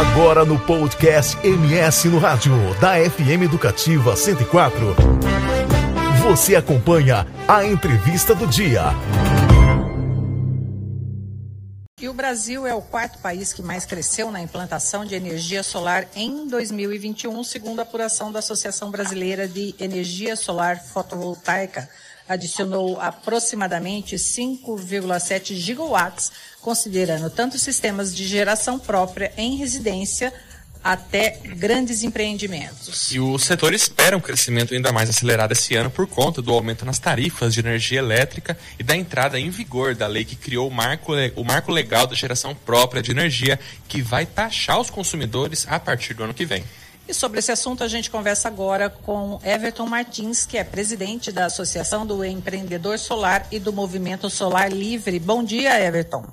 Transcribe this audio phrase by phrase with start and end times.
[0.00, 4.96] Agora no podcast MS no Rádio, da FM Educativa 104.
[6.22, 8.84] Você acompanha a entrevista do dia.
[12.00, 16.08] E o Brasil é o quarto país que mais cresceu na implantação de energia solar
[16.16, 21.90] em 2021, segundo a apuração da Associação Brasileira de Energia Solar Fotovoltaica.
[22.30, 26.30] Adicionou aproximadamente 5,7 gigawatts,
[26.60, 30.32] considerando tanto sistemas de geração própria em residência
[30.80, 33.10] até grandes empreendimentos.
[33.10, 36.84] E o setor espera um crescimento ainda mais acelerado esse ano por conta do aumento
[36.84, 40.70] nas tarifas de energia elétrica e da entrada em vigor da lei que criou o
[40.70, 43.58] marco, o marco legal da geração própria de energia,
[43.88, 46.64] que vai taxar os consumidores a partir do ano que vem.
[47.10, 51.46] E sobre esse assunto a gente conversa agora com Everton Martins, que é presidente da
[51.46, 55.18] Associação do Empreendedor Solar e do Movimento Solar Livre.
[55.18, 56.24] Bom dia, Everton.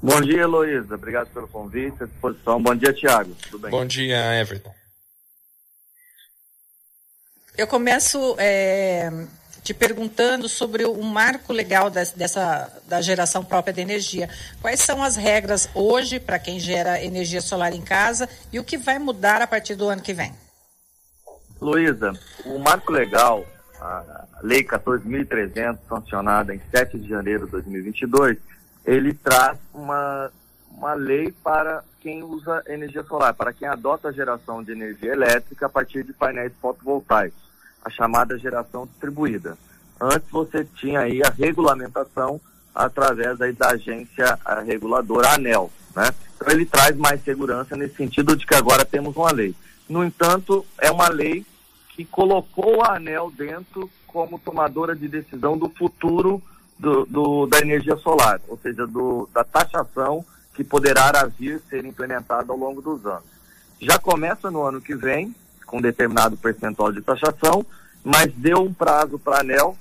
[0.00, 0.94] Bom dia, Heloísa.
[0.94, 2.62] Obrigado pelo convite, à disposição.
[2.62, 3.34] Bom dia, Tiago.
[3.42, 3.70] Tudo bem?
[3.72, 4.72] Bom dia, Everton.
[7.58, 9.10] Eu começo é,
[9.62, 14.28] te perguntando sobre o marco legal dessa, da geração própria de energia.
[14.60, 18.78] Quais são as regras hoje para quem gera energia solar em casa e o que
[18.78, 20.32] vai mudar a partir do ano que vem?
[21.60, 22.12] Luísa,
[22.46, 23.44] o marco legal,
[23.80, 28.38] a Lei 14.300, sancionada em 7 de janeiro de 2022,
[28.86, 30.30] ele traz uma,
[30.70, 35.66] uma lei para quem usa energia solar, para quem adota a geração de energia elétrica
[35.66, 37.38] a partir de painéis fotovoltaicos,
[37.84, 39.56] a chamada geração distribuída.
[40.00, 42.40] Antes você tinha aí a regulamentação
[42.74, 46.10] através da, da agência reguladora ANEL, né?
[46.36, 49.54] Então ele traz mais segurança nesse sentido de que agora temos uma lei.
[49.88, 51.44] No entanto, é uma lei
[51.90, 56.42] que colocou a ANEL dentro como tomadora de decisão do futuro
[56.78, 62.50] do, do, da energia solar, ou seja, do, da taxação que poderá vir ser implementada
[62.50, 63.28] ao longo dos anos.
[63.80, 65.34] Já começa no ano que vem,
[65.70, 67.64] com determinado percentual de taxação,
[68.02, 69.78] mas deu um prazo para a ANEL,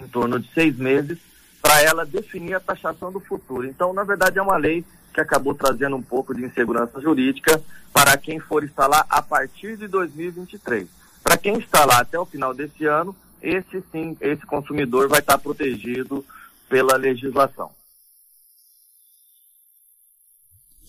[0.00, 1.18] em torno de seis meses,
[1.60, 3.66] para ela definir a taxação do futuro.
[3.66, 7.60] Então, na verdade, é uma lei que acabou trazendo um pouco de insegurança jurídica
[7.92, 10.86] para quem for instalar a partir de 2023.
[11.24, 16.24] Para quem instalar até o final desse ano, esse sim, esse consumidor vai estar protegido
[16.68, 17.72] pela legislação.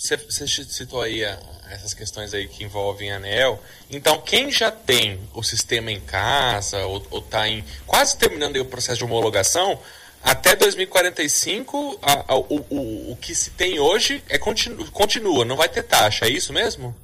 [0.01, 1.37] Você, citou aí a,
[1.69, 3.61] essas questões aí que envolvem ANEL.
[3.87, 7.43] Então, quem já tem o sistema em casa ou está
[7.85, 9.79] quase terminando o processo de homologação,
[10.23, 15.55] até 2045, a, a, o, o, o que se tem hoje é continu, continua, não
[15.55, 16.95] vai ter taxa, é isso mesmo?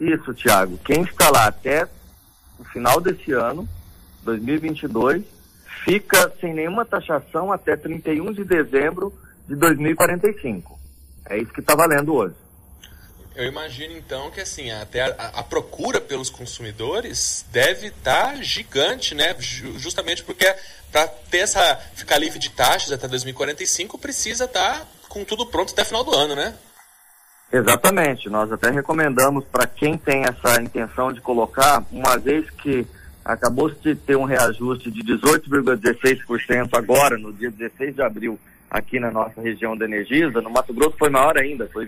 [0.00, 0.78] Isso, Tiago.
[0.78, 1.86] Quem está lá até
[2.58, 3.68] o final desse ano
[4.22, 5.22] 2022,
[5.84, 9.12] fica sem nenhuma taxação até 31 de dezembro
[9.46, 10.80] de 2045.
[11.28, 12.45] É isso que está valendo hoje.
[13.36, 19.14] Eu imagino então que assim até a, a procura pelos consumidores deve estar tá gigante,
[19.14, 19.36] né?
[19.38, 20.46] Justamente porque
[20.90, 25.72] para ter essa ficar livre de taxas até 2045 precisa estar tá com tudo pronto
[25.72, 26.54] até final do ano, né?
[27.52, 28.28] Exatamente.
[28.30, 32.86] Nós até recomendamos para quem tem essa intenção de colocar, uma vez que
[33.24, 38.38] acabou de ter um reajuste de 18,16% agora, no dia 16 de abril,
[38.70, 40.40] aqui na nossa região da Energisa.
[40.40, 41.84] No Mato Grosso foi maior ainda, foi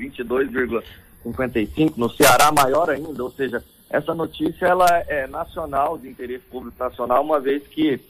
[1.33, 1.95] 22,55%.
[1.97, 3.23] No Ceará, maior ainda.
[3.23, 8.01] Ou seja, essa notícia ela é nacional, de interesse público nacional, uma vez que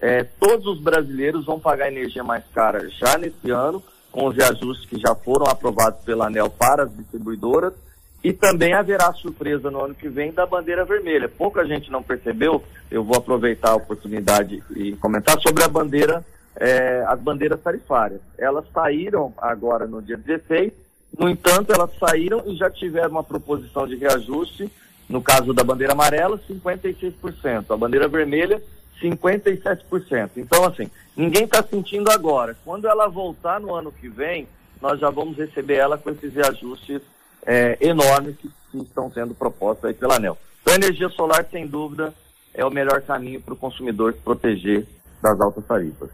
[0.00, 4.88] é, todos os brasileiros vão pagar energia mais cara já nesse ano, com os reajustes
[4.88, 7.74] que já foram aprovados pela ANEL para as distribuidoras
[8.22, 11.28] e também haverá surpresa no ano que vem da bandeira vermelha.
[11.28, 16.24] Pouca gente não percebeu, eu vou aproveitar a oportunidade e comentar sobre a bandeira,
[16.56, 18.20] é, as bandeiras tarifárias.
[18.36, 20.72] Elas saíram agora no dia 16,
[21.16, 24.70] no entanto, elas saíram e já tiveram uma proposição de reajuste,
[25.08, 28.62] no caso da bandeira amarela, 56%, a bandeira vermelha,
[29.00, 30.30] 57%.
[30.36, 32.56] Então, assim, ninguém está sentindo agora.
[32.64, 34.46] Quando ela voltar no ano que vem,
[34.80, 37.00] nós já vamos receber ela com esses reajustes
[37.46, 40.36] é, enormes que, que, estão sendo propostos aí pela ANEL.
[40.60, 42.12] Então, a energia solar, sem dúvida,
[42.52, 44.86] é o melhor caminho para o consumidor se proteger
[45.22, 46.10] das altas tarifas.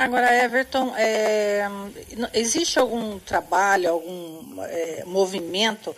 [0.00, 1.68] Agora, Everton, é,
[2.32, 5.94] existe algum trabalho, algum é, movimento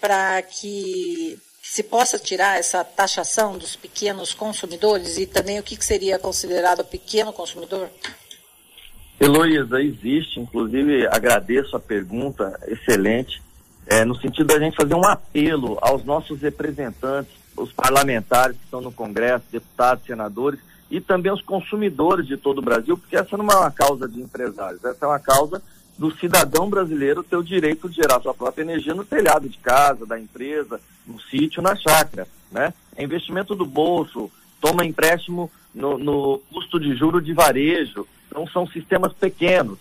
[0.00, 5.18] para que se possa tirar essa taxação dos pequenos consumidores?
[5.18, 7.90] E também o que, que seria considerado pequeno consumidor?
[9.18, 13.42] Heloísa, existe, inclusive agradeço a pergunta, excelente.
[13.84, 18.80] É, no sentido da gente fazer um apelo aos nossos representantes, os parlamentares que estão
[18.80, 20.60] no Congresso, deputados, senadores,
[20.90, 24.20] e também os consumidores de todo o Brasil, porque essa não é uma causa de
[24.20, 25.62] empresários, essa é uma causa
[25.96, 30.06] do cidadão brasileiro ter o direito de gerar sua própria energia no telhado de casa,
[30.06, 32.26] da empresa, no sítio, na chácara.
[32.50, 32.72] Né?
[32.96, 38.06] É investimento do bolso, toma empréstimo no, no custo de juro de varejo.
[38.26, 39.78] Então, são sistemas pequenos.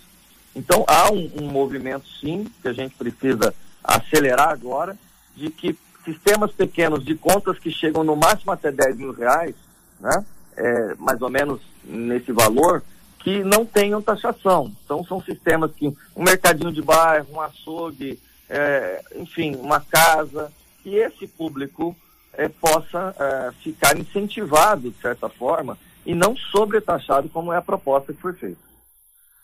[0.54, 4.98] Então, há um, um movimento, sim, que a gente precisa acelerar agora,
[5.36, 9.56] de que sistemas pequenos de contas que chegam no máximo até 10 mil reais,
[10.00, 10.26] né?
[10.60, 12.84] É, mais ou menos nesse valor,
[13.20, 14.72] que não tenham taxação.
[14.84, 18.20] Então, são sistemas que um mercadinho de bairro, um açougue,
[18.50, 20.52] é, enfim, uma casa,
[20.84, 21.96] que esse público
[22.34, 28.14] é, possa é, ficar incentivado, de certa forma, e não sobretaxado, como é a proposta
[28.14, 28.70] que foi feita.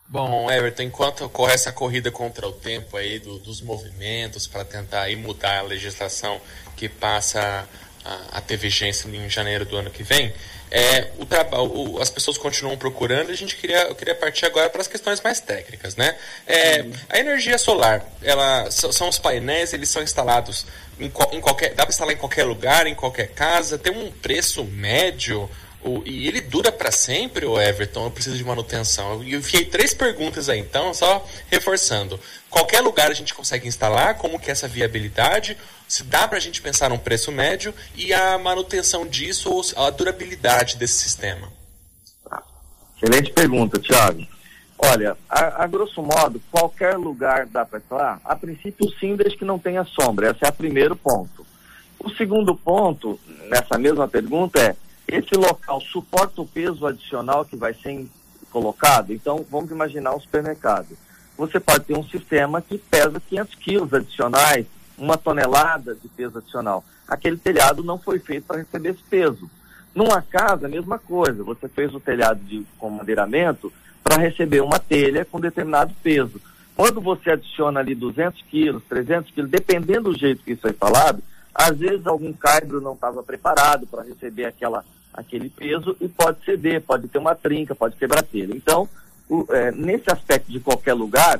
[0.07, 5.01] Bom, Everton, enquanto ocorre essa corrida contra o tempo aí do, dos movimentos para tentar
[5.01, 6.39] aí mudar a legislação
[6.75, 7.67] que passa
[8.05, 10.33] a, a vigência em janeiro do ano que vem,
[10.71, 13.31] é, o trabalho, as pessoas continuam procurando.
[13.31, 16.15] A gente queria, eu queria partir agora para as questões mais técnicas, né?
[16.45, 20.65] É, a energia solar, ela são os painéis, eles são instalados
[20.99, 23.77] em, em qualquer, dá para instalar em qualquer lugar, em qualquer casa.
[23.77, 25.49] Tem um preço médio
[25.85, 28.05] o, e ele dura para sempre, o Everton?
[28.05, 29.23] Eu preciso de manutenção.
[29.23, 32.19] Eu enfiei três perguntas aí, então, só reforçando.
[32.49, 35.55] Qualquer lugar a gente consegue instalar, como que é essa viabilidade?
[35.87, 39.89] Se dá para a gente pensar num preço médio e a manutenção disso, ou a
[39.91, 41.51] durabilidade desse sistema?
[42.97, 44.25] Excelente pergunta, Thiago.
[44.77, 48.19] Olha, a, a, grosso modo, qualquer lugar dá para instalar?
[48.25, 50.31] A princípio, sim, desde que não tenha sombra.
[50.31, 51.45] Esse é o primeiro ponto.
[51.99, 54.75] O segundo ponto, nessa mesma pergunta, é
[55.07, 58.07] esse local suporta o peso adicional que vai ser
[58.51, 59.13] colocado?
[59.13, 60.97] Então, vamos imaginar um supermercado.
[61.37, 64.65] Você pode ter um sistema que pesa 500 quilos adicionais,
[64.97, 66.83] uma tonelada de peso adicional.
[67.07, 69.49] Aquele telhado não foi feito para receber esse peso.
[69.93, 71.43] Numa casa, a mesma coisa.
[71.43, 73.71] Você fez o telhado de, com madeiramento
[74.03, 76.39] para receber uma telha com determinado peso.
[76.75, 81.21] Quando você adiciona ali 200 quilos, 300 quilos, dependendo do jeito que isso é falado,
[81.53, 84.83] às vezes algum caibro não estava preparado para receber aquela
[85.15, 88.53] aquele peso e pode ceder, pode ter uma trinca, pode quebrar telha.
[88.55, 88.87] Então,
[89.29, 91.39] o, é, nesse aspecto de qualquer lugar,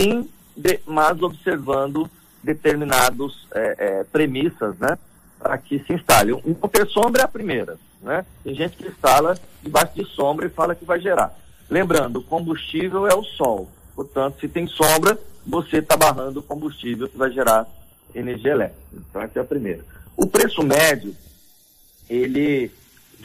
[0.00, 2.10] sim, de, mas observando
[2.42, 4.98] determinados é, é, premissas, né,
[5.38, 6.32] para que se instale.
[6.32, 8.24] Um ter sombra é a primeira, né?
[8.42, 11.34] Tem gente que instala debaixo de sombra e fala que vai gerar.
[11.68, 13.68] Lembrando, combustível é o sol.
[13.94, 17.66] Portanto, se tem sombra, você está barrando o combustível que vai gerar
[18.14, 18.82] energia elétrica.
[18.92, 19.84] Então, essa é a primeira.
[20.16, 21.14] O preço médio,
[22.08, 22.70] ele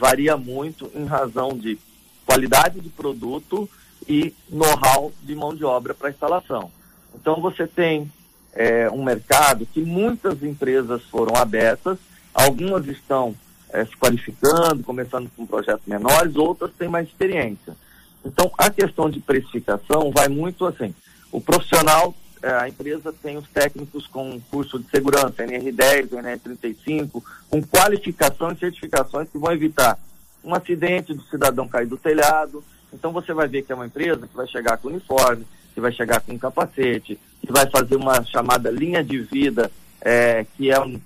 [0.00, 1.78] varia muito em razão de
[2.24, 3.68] qualidade de produto
[4.08, 6.70] e know-how de mão de obra para instalação.
[7.14, 8.10] Então você tem
[8.54, 11.98] é, um mercado que muitas empresas foram abertas,
[12.32, 13.36] algumas estão
[13.68, 17.76] é, se qualificando, começando com projetos menores, outras têm mais experiência.
[18.24, 20.94] Então a questão de precificação vai muito assim.
[21.30, 28.52] O profissional, a empresa tem os técnicos com curso de segurança, NR10, NR35, com qualificação
[28.52, 29.98] e certificações que vão evitar
[30.42, 32.64] um acidente do cidadão cair do telhado.
[32.92, 35.92] Então você vai ver que é uma empresa que vai chegar com uniforme, que vai
[35.92, 39.70] chegar com capacete, que vai fazer uma chamada linha de vida,
[40.00, 41.00] é, que é um,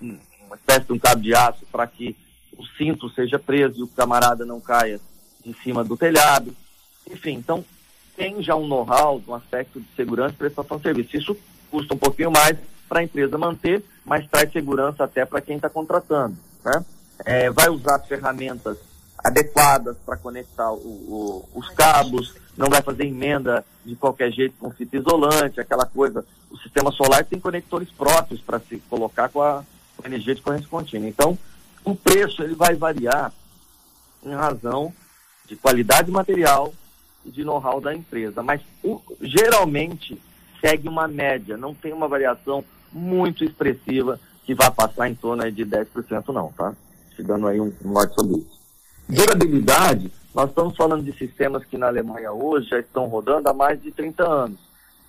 [0.47, 2.17] uma espécie de um cabo de aço para que
[2.57, 5.01] o cinto seja preso e o camarada não caia
[5.45, 6.55] de cima do telhado.
[7.11, 7.65] Enfim, então
[8.17, 11.17] tem já um know-how, um aspecto de segurança e prestação de serviço.
[11.17, 11.37] Isso
[11.71, 12.57] custa um pouquinho mais
[12.89, 16.37] para a empresa manter, mas traz segurança até para quem está contratando.
[16.65, 16.85] Né?
[17.25, 18.79] É, vai usar ferramentas
[19.25, 24.71] adequadas para conectar o, o, os cabos, não vai fazer emenda de qualquer jeito com
[24.71, 26.25] fita isolante, aquela coisa.
[26.51, 29.65] O sistema solar tem conectores próprios para se colocar com a,
[29.97, 31.09] com a, energia de corrente contínua.
[31.09, 31.39] Então,
[31.85, 33.33] o preço ele vai variar
[34.23, 34.93] em razão
[35.47, 36.73] de qualidade material
[37.25, 40.21] de know-how da empresa, mas o, geralmente
[40.61, 45.65] segue uma média, não tem uma variação muito expressiva que vai passar em torno de
[45.65, 46.75] 10% não, tá?
[47.15, 48.61] Te dando aí um, um norte sobre isso.
[49.09, 53.81] Durabilidade, nós estamos falando de sistemas que na Alemanha hoje já estão rodando há mais
[53.83, 54.59] de 30 anos.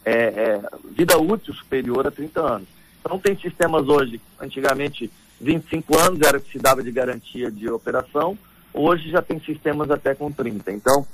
[0.03, 2.67] É, é, vida útil superior a 30 anos.
[2.99, 7.69] Então tem sistemas hoje, antigamente 25 anos era o que se dava de garantia de
[7.69, 8.37] operação,
[8.73, 10.71] hoje já tem sistemas até com 30.
[10.71, 11.05] Então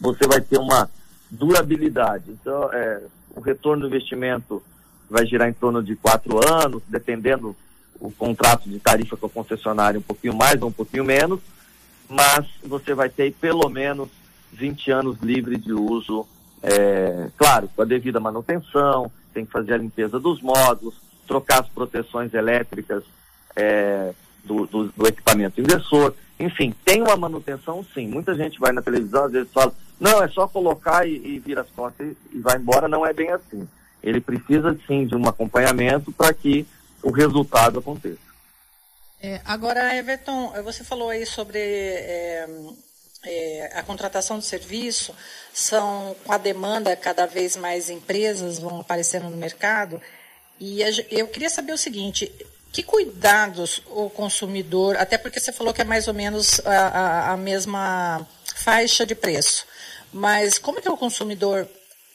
[0.00, 0.88] você vai ter uma
[1.30, 2.30] durabilidade.
[2.30, 3.02] Então é,
[3.34, 4.62] o retorno do investimento
[5.08, 7.56] vai girar em torno de 4 anos, dependendo
[8.00, 11.40] o contrato de tarifa com a concessionária um pouquinho mais ou um pouquinho menos
[12.08, 14.08] mas você vai ter pelo menos
[14.52, 16.26] 20 anos livre de uso,
[16.62, 20.94] é, claro, com a devida manutenção, tem que fazer a limpeza dos módulos,
[21.26, 23.04] trocar as proteções elétricas
[23.54, 28.08] é, do, do, do, equipamento inversor, enfim, tem uma manutenção sim.
[28.08, 31.58] Muita gente vai na televisão, às vezes fala, não, é só colocar e, e vir
[31.58, 33.68] as costas e, e vai embora, não é bem assim.
[34.02, 36.66] Ele precisa sim de um acompanhamento para que
[37.02, 38.28] o resultado aconteça.
[39.20, 42.48] É, agora, Everton, você falou aí sobre é,
[43.24, 45.12] é, a contratação de serviço,
[45.52, 50.00] são com a demanda cada vez mais empresas vão aparecendo no mercado,
[50.60, 52.30] e eu queria saber o seguinte,
[52.72, 57.32] que cuidados o consumidor, até porque você falou que é mais ou menos a, a,
[57.32, 58.26] a mesma
[58.68, 59.64] faixa de preço,
[60.12, 61.66] mas como que o consumidor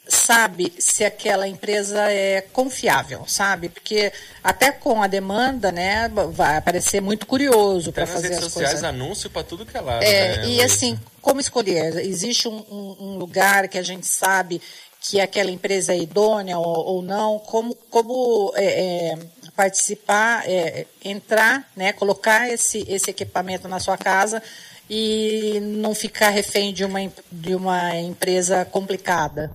[0.08, 3.70] sabe se aquela empresa é confiável, sabe?
[3.70, 4.12] Porque
[4.44, 8.84] até com a demanda, né, vai aparecer muito curioso para fazer as sociais, coisas.
[8.84, 10.04] anúncio para tudo que é lado.
[10.04, 11.98] É, né, e assim, como escolher?
[12.06, 14.62] Existe um, um, um, lugar que a gente sabe
[15.02, 17.40] que aquela empresa é idônea ou, ou não?
[17.40, 19.20] Como, como é, é,
[19.56, 24.44] participar, é, entrar, né, colocar esse, esse equipamento na sua casa
[24.90, 27.00] e não ficar refém de uma,
[27.32, 29.52] de uma empresa complicada?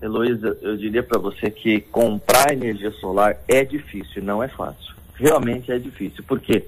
[0.00, 4.94] Heloísa, eu diria para você que comprar energia solar é difícil, não é fácil.
[5.14, 6.66] Realmente é difícil, porque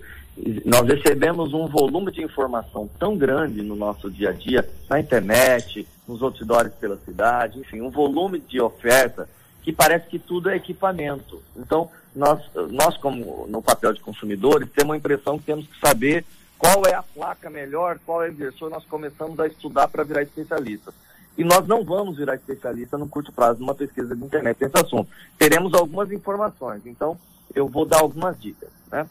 [0.65, 5.87] nós recebemos um volume de informação tão grande no nosso dia a dia, na internet,
[6.07, 9.29] nos outdoors pela cidade, enfim, um volume de oferta
[9.63, 11.43] que parece que tudo é equipamento.
[11.57, 16.25] Então, nós, nós como no papel de consumidores, temos a impressão que temos que saber
[16.59, 20.23] qual é a placa melhor, qual é o inversor, nós começamos a estudar para virar
[20.23, 20.93] especialista.
[21.37, 25.09] E nós não vamos virar especialista no curto prazo numa pesquisa de internet nesse assunto.
[25.39, 27.17] Teremos algumas informações, então
[27.55, 28.71] eu vou dar algumas dicas.
[28.91, 29.07] Né?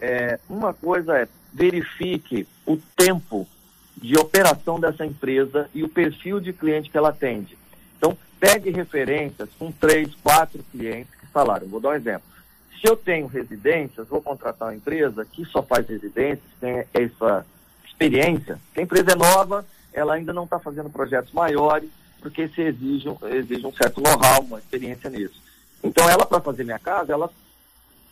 [0.00, 3.48] É, uma coisa é verifique o tempo
[3.96, 7.58] de operação dessa empresa e o perfil de cliente que ela atende.
[7.96, 11.66] Então, pegue referências com três, quatro clientes que falaram.
[11.66, 12.35] Vou dar um exemplo.
[12.80, 17.46] Se eu tenho residências, vou contratar uma empresa que só faz residências, tem essa
[17.86, 18.58] experiência.
[18.74, 21.88] Se a empresa é nova, ela ainda não está fazendo projetos maiores,
[22.20, 25.40] porque se exige, exige um certo know-how, uma experiência nisso.
[25.82, 27.30] Então, ela, para fazer minha casa, ela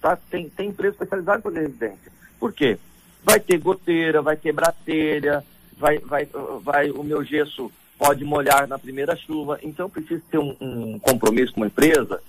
[0.00, 2.12] tá, tem, tem empresa especializada em fazer residência.
[2.38, 2.78] Por quê?
[3.22, 5.44] Vai ter goteira, vai quebrar telha,
[5.76, 6.28] vai, vai,
[6.62, 9.58] vai, o meu gesso pode molhar na primeira chuva.
[9.62, 12.20] Então, eu preciso ter um, um compromisso com uma empresa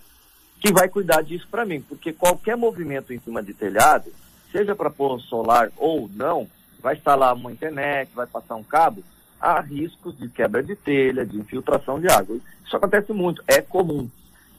[0.66, 4.12] que vai cuidar disso para mim, porque qualquer movimento em cima de telhado,
[4.52, 6.48] seja para pôr solar ou não,
[6.82, 9.04] vai instalar uma internet, vai passar um cabo,
[9.40, 12.40] há riscos de quebra de telha, de infiltração de água.
[12.66, 14.10] Isso acontece muito, é comum.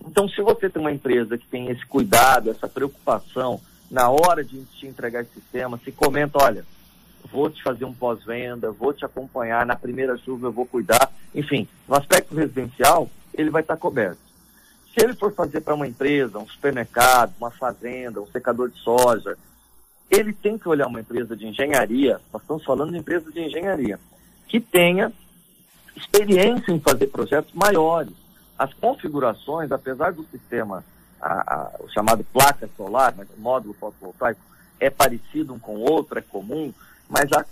[0.06, 3.60] Então, se você tem uma empresa que tem esse cuidado, essa preocupação
[3.90, 6.64] na hora de te entregar esse sistema, se comenta, olha,
[7.32, 11.10] vou te fazer um pós-venda, vou te acompanhar, na primeira chuva eu vou cuidar.
[11.34, 14.25] Enfim, no aspecto residencial, ele vai estar coberto.
[14.96, 19.36] Se ele for fazer para uma empresa, um supermercado, uma fazenda, um secador de soja,
[20.10, 24.00] ele tem que olhar uma empresa de engenharia, nós estamos falando de empresa de engenharia,
[24.48, 25.12] que tenha
[25.94, 28.14] experiência em fazer projetos maiores.
[28.58, 30.82] As configurações, apesar do sistema,
[31.20, 34.40] a, a, o chamado placa solar, o módulo fotovoltaico,
[34.80, 36.72] é parecido um com o outro, é comum,
[37.06, 37.44] mas a,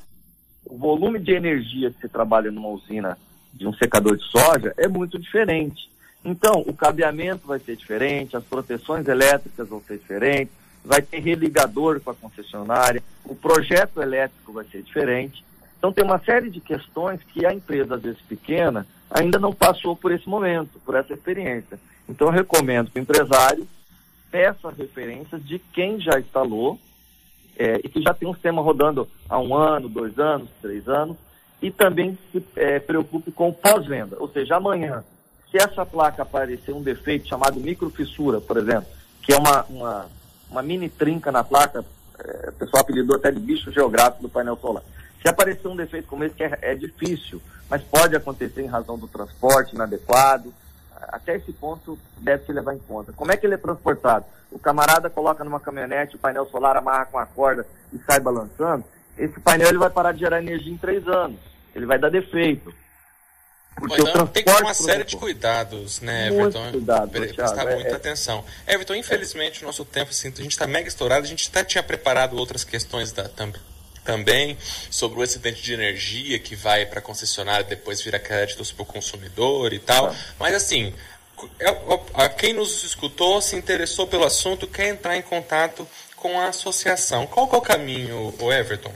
[0.65, 3.19] o volume de energia que se trabalha numa usina
[3.53, 5.93] de um secador de soja é muito diferente.
[6.25, 12.01] Então, o cabeamento vai ser diferente, as proteções elétricas vão ser diferentes, vai ter religador
[12.01, 15.45] com a concessionária, o projeto elétrico vai ser diferente.
[15.79, 19.95] Então, tem uma série de questões que a empresa, às vezes pequena, ainda não passou
[19.95, 21.79] por esse momento, por essa experiência.
[22.09, 23.67] Então, eu recomendo que o empresário
[24.31, 26.79] peça referências de quem já instalou
[27.57, 31.17] é, e que já tem um sistema rodando há um ano, dois anos, três anos,
[31.63, 34.17] e também se é, preocupe com pós-venda.
[34.19, 35.05] Ou seja, amanhã,
[35.55, 38.89] se essa placa aparecer um defeito chamado microfissura, por exemplo,
[39.23, 40.07] que é uma, uma,
[40.51, 41.85] uma mini trinca na placa,
[42.19, 44.83] é, o pessoal apelidou até de bicho geográfico do painel solar.
[45.23, 48.99] Se aparecer um defeito como esse, que é, é difícil, mas pode acontecer em razão
[48.99, 50.53] do transporte inadequado,
[51.09, 53.13] até esse ponto deve se levar em conta.
[53.13, 54.25] Como é que ele é transportado?
[54.51, 58.85] O camarada coloca numa caminhonete, o painel solar amarra com a corda e sai balançando.
[59.17, 61.39] Esse painel ele vai parar de gerar energia em três anos.
[61.77, 62.75] Ele vai dar defeito.
[63.77, 66.61] Porque então, tem que ter uma série de cuidados, né, Everton?
[66.61, 68.45] Muito cuidado, prestar Thiago, muita é, atenção.
[68.67, 71.83] Everton, infelizmente, o nosso tempo, assim, a gente está mega estourado, a gente até tinha
[71.83, 73.61] preparado outras questões da, também
[74.05, 74.59] também
[74.91, 78.87] sobre o excedente de energia que vai para a concessionária depois vira créditos para o
[78.87, 80.09] consumidor e tal.
[80.09, 80.17] Tá.
[80.39, 80.93] Mas assim,
[82.13, 87.27] a quem nos escutou, se interessou pelo assunto, quer entrar em contato com a associação.
[87.27, 88.93] Qual é o caminho, Everton?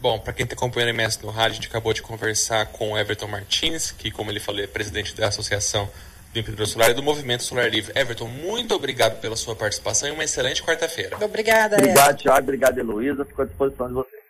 [0.00, 2.92] Bom, para quem está acompanhando o MS no rádio, a gente acabou de conversar com
[2.92, 5.88] o Everton Martins, que, como ele falou, é presidente da Associação
[6.32, 7.92] do Empreendedor Solar e do Movimento Solar Livre.
[7.94, 11.16] Everton, muito obrigado pela sua participação e uma excelente quarta-feira.
[11.22, 12.40] Obrigada, Obrigado, Tiago.
[12.40, 13.24] Obrigado, Heloísa.
[13.24, 14.24] Fico à disposição de vocês.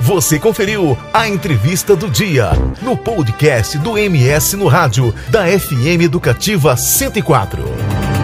[0.00, 2.50] Você conferiu a entrevista do dia
[2.82, 8.19] no podcast do MS no rádio da FM Educativa 104.